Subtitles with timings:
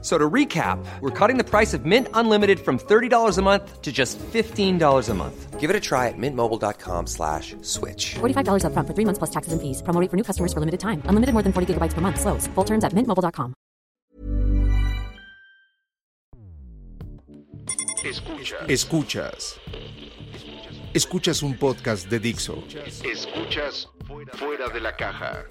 [0.00, 3.90] So to recap, we're cutting the price of Mint Unlimited from $30 a month to
[3.90, 5.58] just $15 a month.
[5.58, 8.14] Give it a try at mintmobile.com slash switch.
[8.20, 9.82] $45 upfront for three months plus taxes and fees.
[9.82, 11.02] Promo rate for new customers for limited time.
[11.06, 12.20] Unlimited more than 40 gigabytes per month.
[12.20, 12.46] Slows.
[12.54, 13.54] Full terms at mintmobile.com.
[18.04, 18.68] Escuchas.
[18.68, 19.60] Escuchas.
[20.94, 22.62] Escuchas un podcast de Dixo.
[23.04, 23.88] Escuchas
[24.34, 25.44] Fuera de la Caja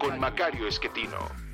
[0.00, 1.51] con Macario Esquetino.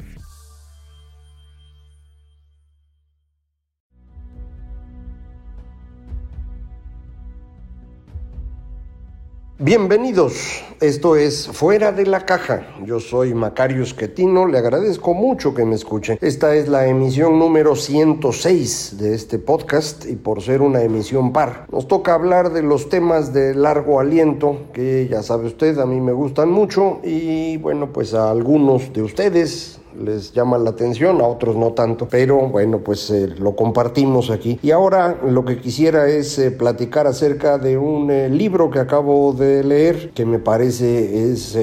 [9.60, 12.76] Bienvenidos, esto es Fuera de la Caja.
[12.84, 16.16] Yo soy Macario Esquetino, le agradezco mucho que me escuche.
[16.20, 21.66] Esta es la emisión número 106 de este podcast y por ser una emisión par,
[21.72, 26.00] nos toca hablar de los temas de largo aliento que ya sabe usted, a mí
[26.00, 31.24] me gustan mucho y bueno, pues a algunos de ustedes les llama la atención, a
[31.24, 34.58] otros no tanto, pero bueno, pues eh, lo compartimos aquí.
[34.62, 39.32] Y ahora lo que quisiera es eh, platicar acerca de un eh, libro que acabo
[39.32, 41.58] de leer que me parece es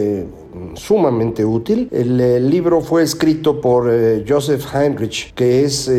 [0.76, 1.90] sumamente útil.
[1.92, 3.92] El libro fue escrito por
[4.28, 5.90] Joseph Heinrich, que es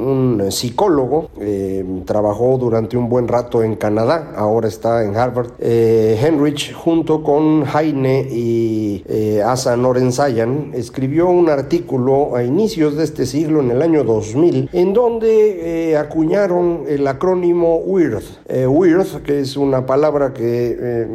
[0.00, 5.52] un psicólogo, eh, trabajó durante un buen rato en Canadá, ahora está en Harvard.
[5.58, 13.04] Eh, Henrich, junto con Heine y eh, Asa Norenzayan, escribió un artículo a inicios de
[13.04, 18.22] este siglo, en el año 2000, en donde acuñaron el acrónimo WIRD.
[18.68, 21.06] WIRD, que es una palabra que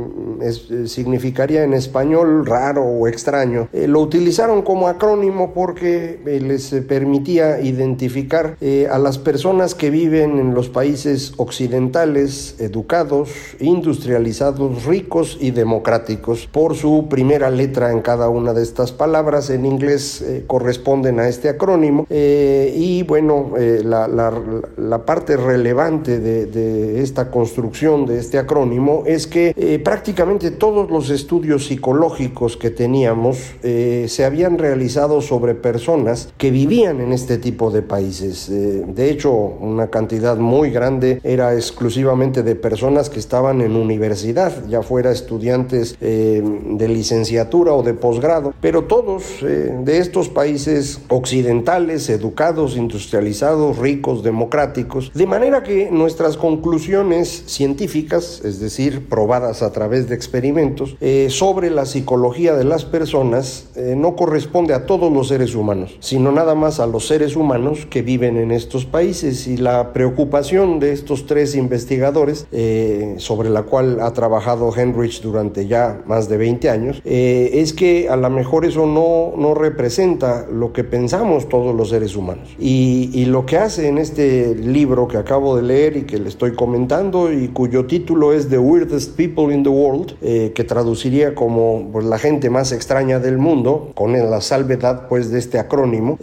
[0.85, 8.97] significaría en español raro o extraño, lo utilizaron como acrónimo porque les permitía identificar a
[8.99, 17.07] las personas que viven en los países occidentales, educados, industrializados, ricos y democráticos, por su
[17.09, 19.49] primera letra en cada una de estas palabras.
[19.49, 22.05] En inglés eh, corresponden a este acrónimo.
[22.09, 29.03] Eh, y bueno, eh, la, la, parte relevante de, de, esta construcción de este acrónimo
[29.05, 36.49] es que prácticamente todos los estudios psicológicos que teníamos se habían realizado sobre personas que
[36.49, 38.49] vivían en este tipo de países
[38.87, 44.81] de hecho, una cantidad muy grande era exclusivamente de personas que estaban en universidad, ya
[44.81, 52.09] fuera estudiantes eh, de licenciatura o de posgrado, pero todos eh, de estos países occidentales,
[52.09, 60.09] educados, industrializados, ricos, democráticos, de manera que nuestras conclusiones científicas, es decir, probadas a través
[60.09, 65.53] de experimentos, eh, sobre la psicología de las personas, no corresponde a todos los seres
[65.55, 69.93] humanos, sino nada más a los seres humanos que viven en estos países y la
[69.93, 76.29] preocupación de estos tres investigadores, eh, sobre la cual ha trabajado Henrich durante ya más
[76.29, 80.83] de 20 años, eh, es que a lo mejor eso no, no representa lo que
[80.83, 82.55] pensamos todos los seres humanos.
[82.59, 86.29] Y, y, lo que hace en este libro que acabo de leer y que le
[86.29, 91.35] estoy comentando y cuyo título es The Weirdest People in the World, eh, que traduciría
[91.35, 96.17] como pues, la gente más extraña del mundo, con la salvedad pues de este acrónimo,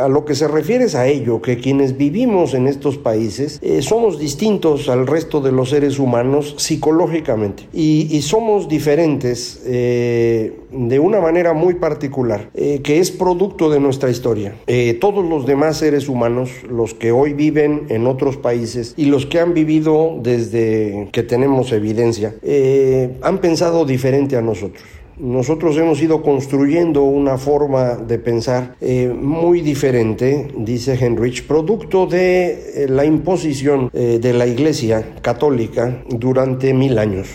[0.00, 3.80] a lo que se refiere es a ello, que quienes vivimos en estos países eh,
[3.82, 11.20] somos distintos al resto de los seres humanos psicológicamente y, somos diferentes eh, de una
[11.20, 14.54] manera muy particular eh, que es producto de nuestra historia.
[15.00, 19.40] todos los demás seres humanos, los que hoy viven en otros países y los que
[19.40, 22.34] han vivido desde que tenemos evidencia,
[23.22, 24.82] han pensado diferente a nosotros.
[25.16, 32.82] Nosotros hemos ido construyendo una forma de pensar eh, muy diferente, dice Henrich, producto de
[32.84, 37.28] eh, la imposición eh, de la Iglesia católica durante mil años.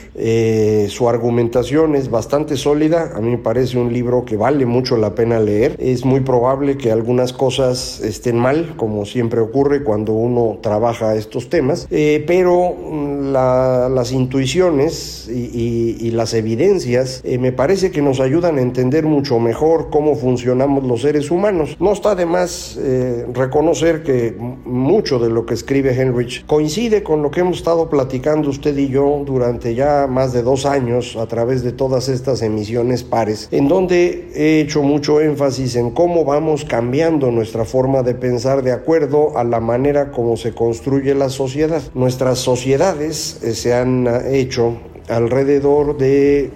[0.90, 5.16] su argumentación es bastante sólida, a mí me parece un libro que vale mucho la
[5.16, 5.76] pena leer.
[5.80, 11.50] Es muy probable que algunas cosas estén mal, como siempre ocurre cuando uno trabaja estos
[11.50, 11.88] temas,
[12.28, 18.62] pero mm, las intuiciones y, y las evidencias me parecen parece que nos ayudan a
[18.62, 21.78] entender mucho mejor cómo funcionamos los seres humanos.
[21.80, 24.36] No está de más eh, reconocer que
[24.66, 28.88] mucho de lo que escribe Henrich coincide con lo que hemos estado platicando usted y
[28.88, 33.68] yo durante ya más de dos años a través de todas estas emisiones pares, en
[33.68, 39.38] donde he hecho mucho énfasis en cómo vamos cambiando nuestra forma de pensar de acuerdo
[39.38, 41.84] a la manera como se construye la sociedad.
[41.94, 46.52] Nuestras sociedades eh, se han hecho alrededor de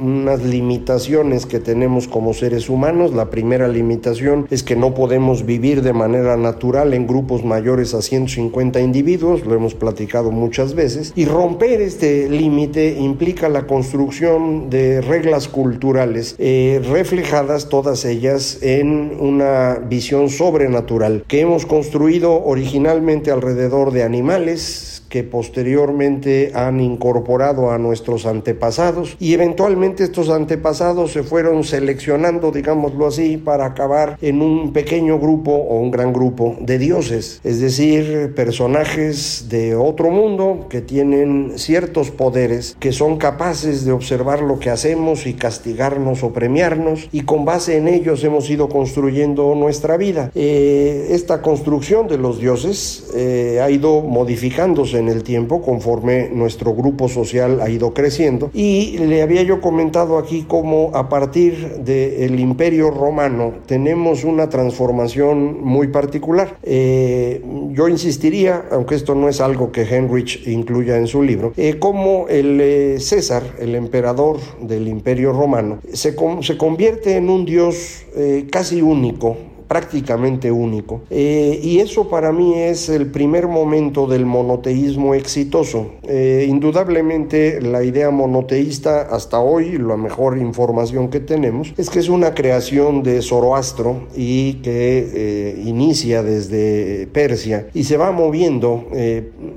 [0.00, 3.12] unas limitaciones que tenemos como seres humanos.
[3.12, 8.02] La primera limitación es que no podemos vivir de manera natural en grupos mayores a
[8.02, 15.00] 150 individuos, lo hemos platicado muchas veces, y romper este límite implica la construcción de
[15.00, 23.92] reglas culturales eh, reflejadas todas ellas en una visión sobrenatural que hemos construido originalmente alrededor
[23.92, 32.50] de animales, posteriormente han incorporado a nuestros antepasados y eventualmente estos antepasados se fueron seleccionando,
[32.50, 37.60] digámoslo así, para acabar en un pequeño grupo o un gran grupo de dioses, es
[37.60, 44.58] decir, personajes de otro mundo que tienen ciertos poderes, que son capaces de observar lo
[44.58, 49.96] que hacemos y castigarnos o premiarnos y con base en ellos hemos ido construyendo nuestra
[49.96, 50.30] vida.
[50.34, 57.08] Eh, esta construcción de los dioses eh, ha ido modificándose el tiempo conforme nuestro grupo
[57.08, 58.50] social ha ido creciendo.
[58.52, 65.62] Y le había yo comentado aquí cómo a partir del imperio romano tenemos una transformación
[65.62, 66.58] muy particular.
[66.62, 67.42] Eh,
[67.72, 72.26] yo insistiría, aunque esto no es algo que Heinrich incluya en su libro, eh, cómo
[72.28, 78.04] el eh, César, el emperador del imperio romano, se, se convierte en un dios
[78.50, 79.36] casi único
[79.68, 81.02] prácticamente único.
[81.10, 85.92] Eh, y eso para mí es el primer momento del monoteísmo exitoso.
[86.08, 92.08] Eh, indudablemente la idea monoteísta hasta hoy, la mejor información que tenemos, es que es
[92.08, 98.86] una creación de Zoroastro y que eh, inicia desde Persia y se va moviendo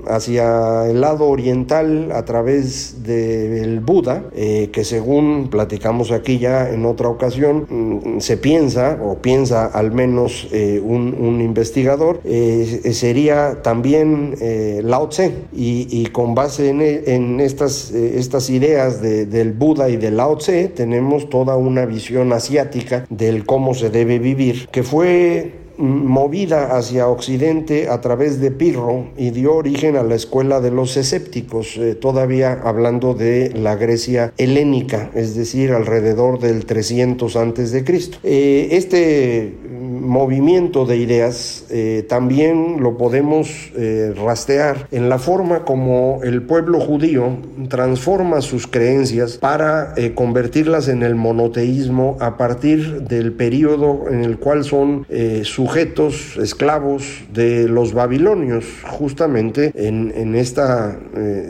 [0.08, 7.08] hacia el lado oriental a través del Buda, que según platicamos aquí ya en otra
[7.08, 14.80] ocasión, mm, se piensa o piensa al menos eh, un, investigador, eh, sería también eh,
[14.84, 15.32] Lao Tse.
[15.52, 21.56] Y, con base en, estas, estas ideas del Buda y de Lao Tse, tenemos toda
[21.56, 28.40] una visión asiática del cómo se debe vivir, que fue movida hacia Occidente a través
[28.40, 33.76] de Pirro y dio origen a la escuela de los escépticos, todavía hablando de la
[33.76, 38.18] Grecia helénica, es decir, alrededor del 300 antes de Cristo.
[38.22, 39.54] este
[40.00, 46.80] movimiento de ideas eh, también lo podemos eh, rastrear en la forma como el pueblo
[46.80, 47.36] judío
[47.68, 54.38] transforma sus creencias para eh, convertirlas en el monoteísmo a partir del periodo en el
[54.38, 55.06] cual son
[55.42, 60.98] sujetos, esclavos de los babilonios, justamente en, en esta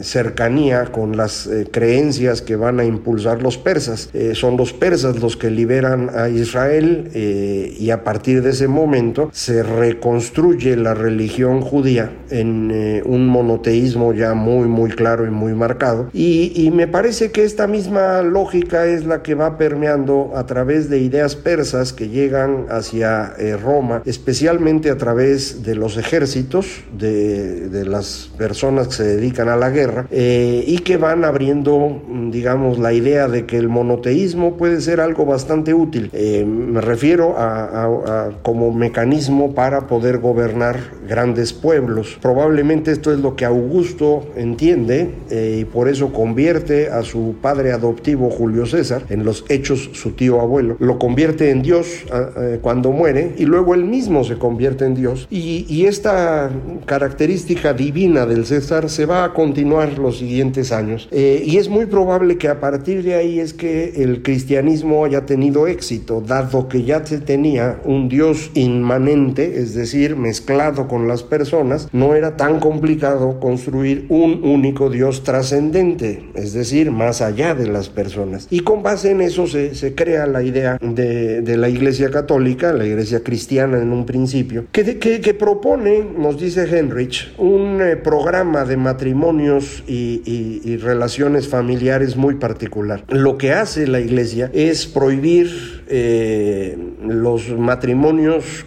[0.03, 4.11] cercanía con las creencias que van a impulsar los persas.
[4.35, 9.63] son los persas los que liberan a Israel y a partir de ese momento se
[9.63, 16.09] reconstruye la religión judía en eh, un monoteísmo ya muy muy claro y muy marcado.
[16.13, 21.01] Y, me parece que esta misma lógica es la que va permeando a través de
[21.01, 27.85] ideas persas que llegan hacia eh, Roma especialmente a través de los ejércitos de, de,
[27.85, 32.01] las personas que se dedican a la guerra eh, y que van abriendo
[32.31, 36.11] digamos la idea de que el monoteísmo puede ser algo bastante útil.
[36.13, 40.79] Me refiero a como mecanismo para poder gobernar
[41.09, 42.19] grandes pueblos.
[42.21, 47.73] Probablemente esto es lo que Augusto entiende eh, y por eso convierte a su padre
[47.73, 52.05] adoptivo Julio César, en los hechos su tío abuelo, lo convierte en Dios
[52.37, 55.27] eh, cuando muere y luego él mismo se convierte en Dios.
[55.31, 56.51] Y, y esta
[56.87, 61.09] característica divina del César se va a continuar los siguientes años.
[61.11, 65.27] Eh, y es muy probable que a partir de ahí es que el cristianismo haya
[65.27, 68.20] tenido éxito, dado que ya se tenía un Dios
[68.55, 75.23] inmanente, es decir, mezclado con las personas, no era tan complicado construir un único Dios
[75.23, 78.47] trascendente, es decir, más allá de las personas.
[78.51, 82.73] Y con base en eso se, se crea la idea de, de, la Iglesia Católica,
[82.73, 87.97] la Iglesia Cristiana en un principio, que, que, que propone, nos dice Henrich, un eh,
[87.97, 93.05] programa de matrimonios y, y, relaciones familiares muy particular.
[93.09, 98.10] Lo que hace la Iglesia es prohibir eh, los matrimonios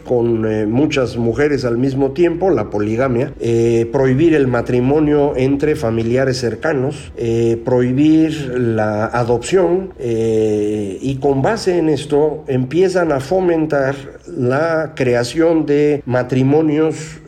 [0.03, 6.37] con eh, muchas mujeres al mismo tiempo, la poligamia, eh, prohibir el matrimonio entre familiares
[6.37, 7.11] cercanos,
[7.65, 13.95] prohibir la adopción y con base en esto empiezan a fomentar
[14.27, 17.21] la creación de matrimonios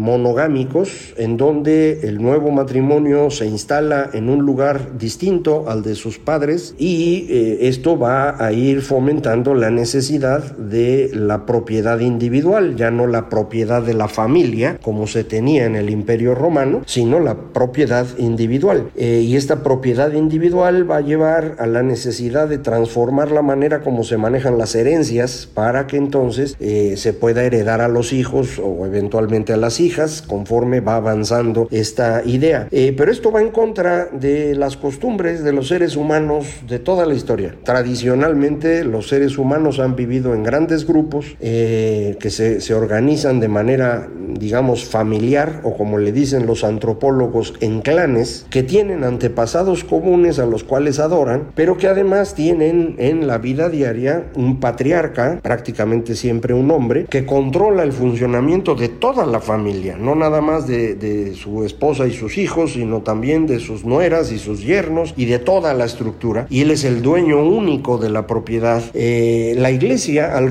[0.00, 6.18] monogámicos en donde el nuevo matrimonio se instala en un lugar distinto al de sus
[6.18, 12.90] padres y eh, esto va a ir fomentando la necesidad de la propiedad individual, ya
[12.90, 17.34] no la propiedad de la familia como se tenía en el Imperio Romano, sino la
[17.52, 18.90] propiedad individual.
[18.96, 23.80] Eh, y esta propiedad individual va a llevar a la necesidad de transformar la manera
[23.80, 28.58] como se manejan las herencias para que entonces eh, se pueda heredar a los hijos
[28.58, 32.68] o eventualmente a las hijas conforme va avanzando esta idea.
[32.70, 37.06] Eh, pero esto va en contra de las costumbres de los seres humanos de toda
[37.06, 37.54] la historia.
[37.64, 44.08] Tradicionalmente los seres humanos han vivido en grandes grupos que se, se organizan de manera,
[44.38, 50.46] digamos, familiar o como le dicen los antropólogos, en clanes que tienen antepasados comunes a
[50.46, 56.54] los cuales adoran, pero que además tienen en la vida diaria un patriarca, prácticamente siempre
[56.54, 61.34] un hombre, que controla el funcionamiento de toda la familia, no nada más de, de
[61.34, 65.38] su esposa y sus hijos, sino también de sus nueras y sus yernos y de
[65.38, 66.46] toda la estructura.
[66.50, 68.82] Y él es el dueño único de la propiedad.
[68.94, 70.50] Eh, la iglesia, al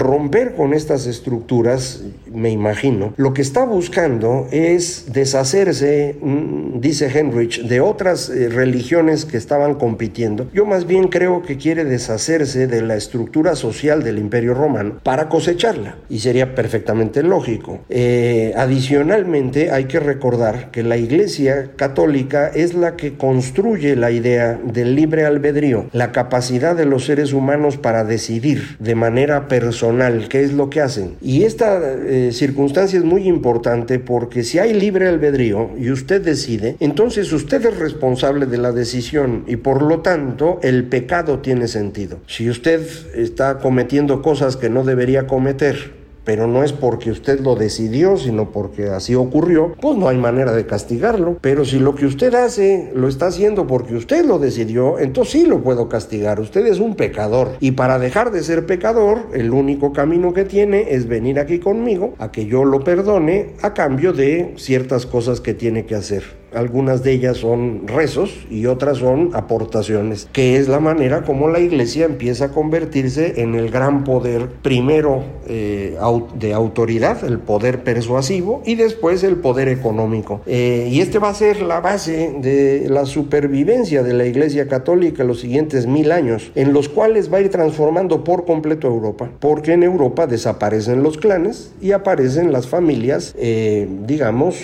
[0.56, 7.82] con estas estructuras, me imagino, lo que está buscando es deshacerse, mm, dice Henrich, de
[7.82, 10.50] otras eh, religiones que estaban compitiendo.
[10.54, 15.30] Yo más bien creo que quiere deshacerse de la estructura social del Imperio Romano para
[15.30, 15.98] cosecharla.
[16.10, 17.80] Y sería perfectamente lógico.
[17.90, 24.60] Eh, adicionalmente, hay que recordar que la Iglesia católica es la que construye la idea
[24.64, 30.39] del libre albedrío, la capacidad de los seres humanos para decidir de manera personal qué
[30.40, 31.16] es lo que hacen.
[31.22, 36.76] Y esta eh, circunstancia es muy importante porque si hay libre albedrío y usted decide,
[36.80, 42.20] entonces usted es responsable de la decisión y por lo tanto el pecado tiene sentido.
[42.28, 42.82] Si usted
[43.16, 45.99] está cometiendo cosas que no debería cometer,
[46.30, 50.54] pero no es porque usted lo decidió, sino porque así ocurrió, pues no hay manera
[50.54, 51.40] de castigarlo.
[51.42, 55.48] Pero si lo que usted hace lo está haciendo porque usted lo decidió, entonces sí
[55.48, 56.40] lo puedo castigar.
[56.40, 57.54] Usted es un pecador.
[57.60, 62.14] Y para dejar de ser pecador, el único camino que tiene es venir aquí conmigo
[62.20, 66.22] a que yo lo perdone a cambio de ciertas cosas que tiene que hacer.
[66.54, 71.60] Algunas de ellas son rezos y otras son aportaciones, que es la manera como la
[71.60, 75.98] iglesia empieza a convertirse en el gran poder, primero eh,
[76.40, 80.42] de autoridad, el poder persuasivo, y después el poder económico.
[80.46, 85.24] Eh, y este va a ser la base de la supervivencia de la iglesia católica
[85.24, 89.74] los siguientes mil años, en los cuales va a ir transformando por completo Europa, porque
[89.74, 94.56] en Europa desaparecen los clanes y aparecen las familias, eh, digamos,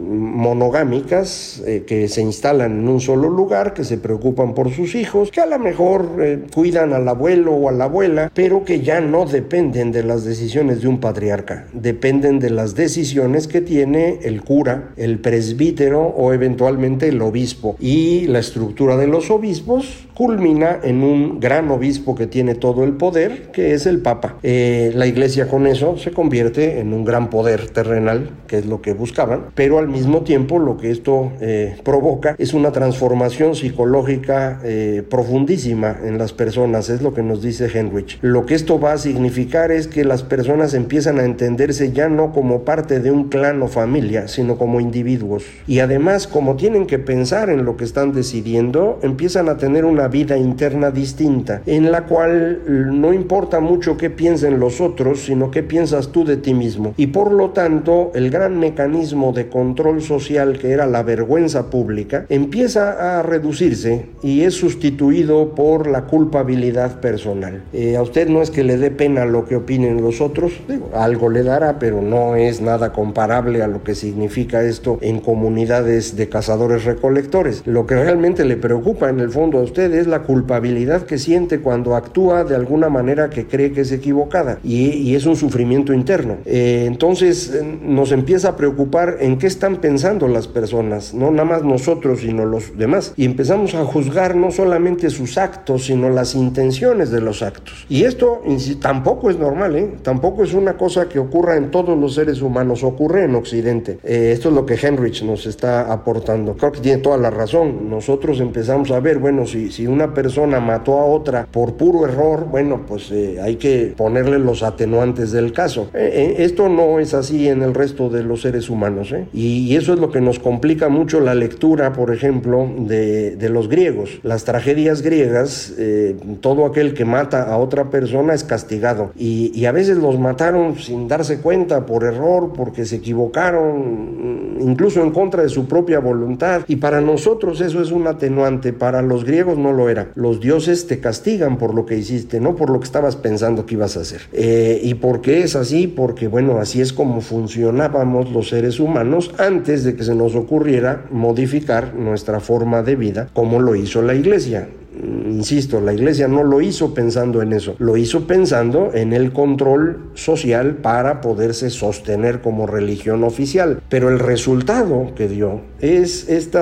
[0.00, 1.23] monogámicas,
[1.66, 5.40] eh, que se instalan en un solo lugar, que se preocupan por sus hijos, que
[5.40, 9.24] a lo mejor eh, cuidan al abuelo o a la abuela, pero que ya no
[9.24, 14.92] dependen de las decisiones de un patriarca, dependen de las decisiones que tiene el cura,
[14.96, 17.76] el presbítero o eventualmente el obispo.
[17.80, 22.92] Y la estructura de los obispos culmina en un gran obispo que tiene todo el
[22.92, 24.36] poder, que es el Papa.
[24.42, 28.80] Eh, la iglesia con eso se convierte en un gran poder terrenal, que es lo
[28.80, 34.60] que buscaban, pero al mismo tiempo lo que esto eh, provoca es una transformación psicológica
[34.64, 38.18] eh, profundísima en las personas, es lo que nos dice Henrich.
[38.22, 42.32] Lo que esto va a significar es que las personas empiezan a entenderse ya no
[42.32, 45.44] como parte de un clan o familia, sino como individuos.
[45.66, 50.08] Y además, como tienen que pensar en lo que están decidiendo, empiezan a tener una
[50.08, 55.62] vida interna distinta, en la cual no importa mucho qué piensen los otros, sino qué
[55.62, 56.94] piensas tú de ti mismo.
[56.96, 62.26] Y por lo tanto, el gran mecanismo de control social que era la vergüenza pública,
[62.28, 67.62] empieza a reducirse y es sustituido por la culpabilidad personal.
[67.72, 70.52] Eh, a usted no es que le dé pena lo que opinen los otros,
[70.94, 76.16] algo le dará, pero no es nada comparable a lo que significa esto en comunidades
[76.16, 77.62] de cazadores recolectores.
[77.66, 81.60] Lo que realmente le preocupa en el fondo a usted es la culpabilidad que siente
[81.60, 86.38] cuando actúa de alguna manera que cree que es equivocada y, es un sufrimiento interno.
[86.44, 91.62] Eh, entonces nos empieza a preocupar en qué están pensando las personas no nada más
[91.62, 93.12] nosotros, sino los demás.
[93.16, 97.86] Y empezamos a juzgar no solamente sus actos, sino las intenciones de los actos.
[97.88, 98.42] Y esto
[98.80, 99.94] tampoco es normal, ¿eh?
[100.02, 103.98] tampoco es una cosa que ocurra en todos los seres humanos, ocurre en Occidente.
[104.04, 106.56] Eh, esto es lo que Henrich nos está aportando.
[106.56, 107.90] Creo que tiene toda la razón.
[107.90, 112.46] Nosotros empezamos a ver, bueno, si, si una persona mató a otra por puro error,
[112.50, 115.88] bueno, pues eh, hay que ponerle los atenuantes del caso.
[115.94, 119.98] esto no es así en el resto de los seres humanos, y, y eso es
[119.98, 124.20] lo que nos complica mucho la lectura, por ejemplo, de, de los griegos.
[124.22, 129.12] Las tragedias griegas, eh, todo aquel que mata a otra persona es castigado.
[129.16, 135.10] Y, a veces los mataron sin darse cuenta, por error, porque se equivocaron, incluso en
[135.10, 136.62] contra de su propia voluntad.
[136.68, 140.10] Y para nosotros eso es un atenuante, para los griegos no lo era.
[140.14, 143.74] Los dioses te castigan por lo que hiciste, no por lo que estabas pensando que
[143.74, 144.22] ibas a hacer.
[144.32, 145.86] Eh, ¿Y por qué es así?
[145.86, 150.73] Porque, bueno, así es como funcionábamos los seres humanos antes de que se nos ocurriera
[151.10, 154.68] modificar nuestra forma de vida como lo hizo la iglesia.
[155.02, 160.10] Insisto, la iglesia no lo hizo pensando en eso, lo hizo pensando en el control
[160.14, 163.80] social para poderse sostener como religión oficial.
[163.88, 166.58] Pero el resultado que dio es este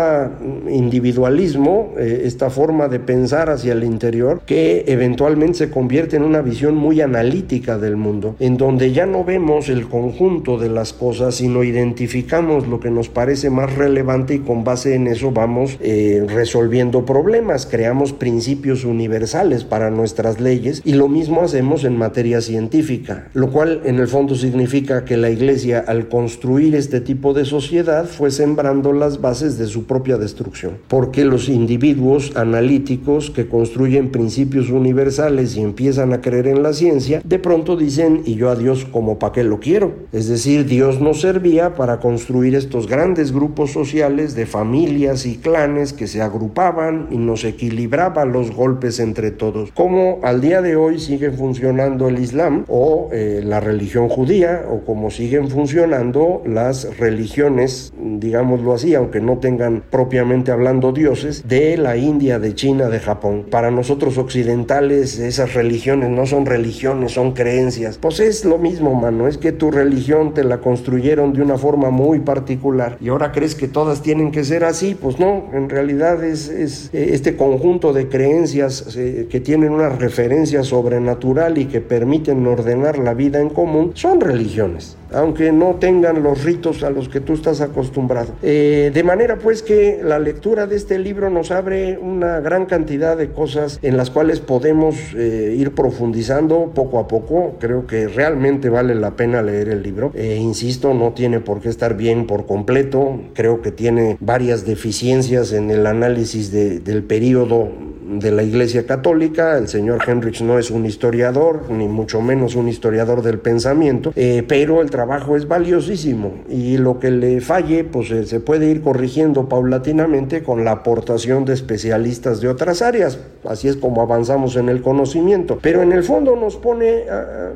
[0.69, 6.41] individualismo, eh, esta forma de pensar hacia el interior, que eventualmente se convierte en una
[6.41, 11.37] visión muy analítica del mundo, en donde ya no vemos el conjunto de las cosas,
[11.37, 16.25] sino identificamos lo que nos parece más relevante y con base en eso vamos eh,
[16.29, 23.29] resolviendo problemas, creamos principios universales para nuestras leyes y lo mismo hacemos en materia científica,
[23.35, 28.05] lo cual en el fondo significa que la Iglesia al construir este tipo de sociedad
[28.07, 34.71] fue sembrando las bases de su propia destrucción, porque los individuos analíticos que construyen principios
[34.71, 38.85] universales y empiezan a creer en la ciencia, de pronto dicen, y yo a Dios
[38.85, 39.95] como para qué lo quiero.
[40.13, 45.93] Es decir, Dios nos servía para construir estos grandes grupos sociales de familias y clanes
[45.93, 49.73] que se agrupaban y nos equilibraban los golpes entre todos.
[49.73, 54.85] Como al día de hoy sigue funcionando el Islam o eh, la religión judía o
[54.85, 61.97] como siguen funcionando las religiones, digámoslo así, aunque no tengan propiamente hablando dioses, de la
[61.97, 63.47] India, de China, de Japón.
[63.51, 67.99] Para nosotros occidentales esas religiones no son religiones, son creencias.
[67.99, 71.91] Pues es lo mismo, mano, es que tu religión te la construyeron de una forma
[71.91, 76.23] muy particular y ahora crees que todas tienen que ser así, pues no, en realidad
[76.25, 82.47] es, es este conjunto de creencias eh, que tienen una referencia sobrenatural y que permiten
[82.47, 87.21] ordenar la vida en común, son religiones, aunque no tengan los ritos a los que
[87.21, 88.33] tú estás acostumbrado.
[88.43, 93.17] Eh, de manera pues que la lectura de este libro nos abre una gran cantidad
[93.17, 97.57] de cosas en las cuales podemos eh, ir profundizando poco a poco.
[97.59, 100.13] Creo que realmente vale la pena leer el libro.
[100.15, 103.21] insisto, no tiene por qué estar bien por completo.
[103.35, 107.71] Creo que tiene varias deficiencias en el análisis de, del periodo
[108.19, 109.57] de la Iglesia Católica.
[109.57, 114.45] El señor Henrich no es un historiador, ni mucho menos un historiador del pensamiento, eh,
[114.47, 115.02] pero el trabajo
[115.37, 120.65] es valiosísimo y lo que le falle, pues eh, se puede ir corrigiendo paulatinamente con
[120.65, 123.19] la aportación de especialistas de otras áreas.
[123.45, 125.59] Así es como avanzamos en el conocimiento.
[125.61, 127.51] Pero en el fondo nos pone ah,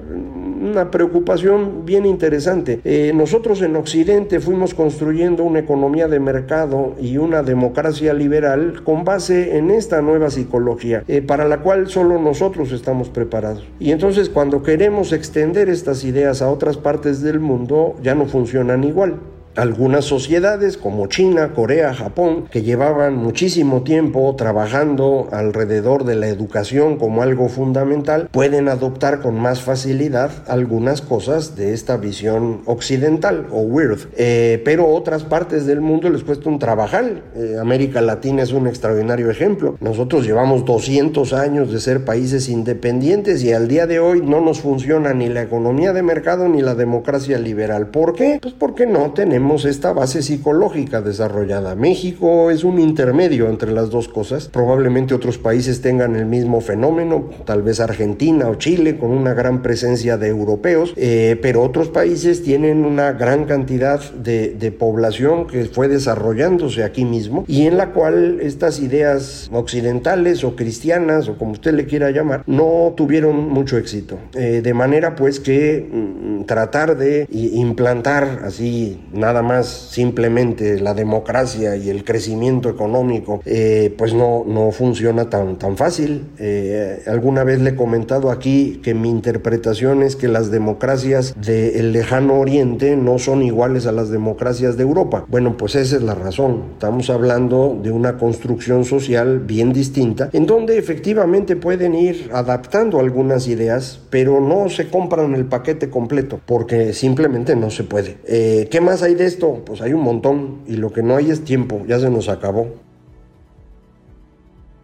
[0.60, 2.80] una preocupación bien interesante.
[2.84, 9.04] Eh, nosotros en Occidente fuimos construyendo una economía de mercado y una democracia liberal con
[9.04, 13.66] base en esta nueva psicología, eh, para la cual solo nosotros estamos preparados.
[13.78, 18.84] Y entonces cuando queremos extender estas ideas a otras partes del mundo, ya no funcionan
[18.84, 19.20] igual.
[19.56, 26.98] Algunas sociedades como China, Corea, Japón, que llevaban muchísimo tiempo trabajando alrededor de la educación
[26.98, 33.60] como algo fundamental, pueden adoptar con más facilidad algunas cosas de esta visión occidental o
[33.60, 34.10] weird.
[34.18, 37.22] Eh, pero otras partes del mundo les cuesta un trabajar.
[37.34, 39.78] Eh, América Latina es un extraordinario ejemplo.
[39.80, 44.60] Nosotros llevamos 200 años de ser países independientes y al día de hoy no nos
[44.60, 47.86] funciona ni la economía de mercado ni la democracia liberal.
[47.86, 48.38] ¿Por qué?
[48.42, 51.76] Pues porque no tenemos esta base psicológica desarrollada.
[51.76, 54.48] México es un intermedio entre las dos cosas.
[54.48, 59.62] Probablemente otros países tengan el mismo fenómeno, tal vez Argentina o Chile, con una gran
[59.62, 65.64] presencia de europeos, eh, pero otros países tienen una gran cantidad de, de población que
[65.66, 71.52] fue desarrollándose aquí mismo y en la cual estas ideas occidentales o cristianas o como
[71.52, 74.18] usted le quiera llamar no tuvieron mucho éxito.
[74.34, 81.76] Eh, de manera pues que mm, tratar de implantar así nada más simplemente la democracia
[81.76, 86.26] y el crecimiento económico, eh, pues no, no funciona tan, tan fácil.
[86.38, 91.92] Eh, alguna vez le he comentado aquí que mi interpretación es que las democracias del
[91.92, 95.24] lejano oriente no son iguales a las democracias de Europa.
[95.28, 96.62] Bueno, pues esa es la razón.
[96.72, 103.48] Estamos hablando de una construcción social bien distinta, en donde efectivamente pueden ir adaptando algunas
[103.48, 108.18] ideas, pero no se compran el paquete completo, porque simplemente no se puede.
[108.26, 109.62] Eh, ¿Qué más hay de esto?
[109.64, 112.85] Pues hay un montón y lo que no hay es tiempo, ya se nos acabó.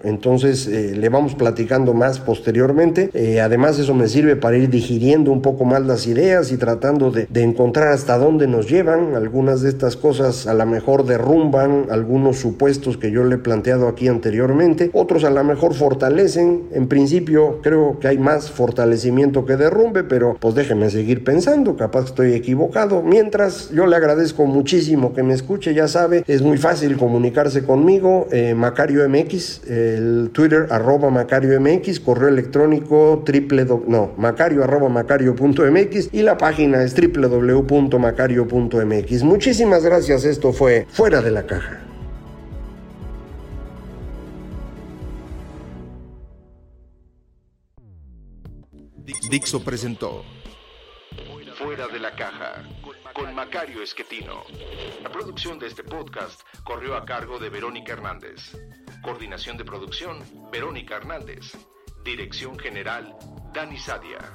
[0.04, 3.10] Entonces eh, le vamos platicando más posteriormente.
[3.14, 7.10] Eh, además eso me sirve para ir digiriendo un poco más las ideas y tratando
[7.10, 9.14] de, encontrar hasta dónde nos llevan.
[9.14, 13.88] Algunas de estas cosas a lo mejor derrumban algunos supuestos que yo le he planteado
[13.88, 14.90] aquí anteriormente.
[14.92, 16.68] Otros a lo mejor fortalecen.
[16.72, 21.76] En principio creo que hay más fortalecimiento que derrumbe, pero pues déjeme seguir pensando.
[21.76, 23.02] Capaz estoy equivocado.
[23.02, 25.74] Mientras yo le agradezco muchísimo que me escuche.
[25.74, 28.26] Ya sabe, es muy fácil comunicarse conmigo.
[28.30, 29.62] Eh, Macario MX,
[29.94, 36.82] el Twitter arroba Macario MX, correo electrónico triple no, macario arroba macario.mx y la página
[36.82, 39.22] es www.macario.mx.
[39.22, 41.78] Muchísimas gracias, esto fue Fuera de la Caja.
[49.30, 50.24] Dixo presentó
[51.56, 52.62] Fuera de la Caja
[53.12, 54.44] con Macario Esquetino.
[55.02, 58.56] La producción de este podcast corrió a cargo de Verónica Hernández.
[59.02, 60.18] Coordinación de producción,
[60.50, 61.52] Verónica Hernández.
[62.04, 63.16] Dirección General,
[63.52, 64.34] Dani Sadia.